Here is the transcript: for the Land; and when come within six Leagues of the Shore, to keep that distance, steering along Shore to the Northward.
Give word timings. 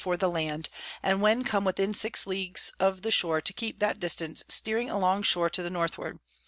for 0.03 0.17
the 0.17 0.27
Land; 0.31 0.67
and 1.03 1.21
when 1.21 1.43
come 1.43 1.63
within 1.63 1.93
six 1.93 2.25
Leagues 2.25 2.71
of 2.79 3.03
the 3.03 3.11
Shore, 3.11 3.39
to 3.39 3.53
keep 3.53 3.77
that 3.77 3.99
distance, 3.99 4.43
steering 4.47 4.89
along 4.89 5.21
Shore 5.21 5.51
to 5.51 5.61
the 5.61 5.69
Northward. 5.69 6.17